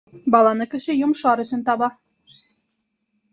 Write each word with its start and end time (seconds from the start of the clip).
Баланы 0.35 0.65
кеше 0.71 0.93
йомошар 1.01 1.43
өсөн 1.43 1.61
таба. 1.67 1.91